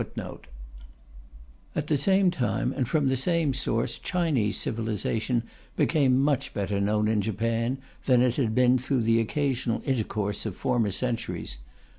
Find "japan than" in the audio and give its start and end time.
7.21-8.23